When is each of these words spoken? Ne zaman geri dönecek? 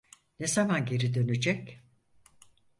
Ne 0.39 0.47
zaman 0.47 0.85
geri 0.85 1.13
dönecek? 1.13 1.79